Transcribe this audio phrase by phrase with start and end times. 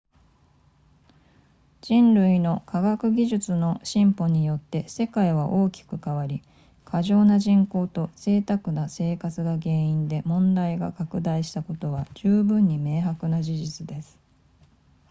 [1.81, 6.41] 人類の科学技術の進歩によって世界は大きく変わり
[6.85, 14.17] 過剰な人口と贅沢な生活が原因で問題が拡大したことは十分に明白な事実です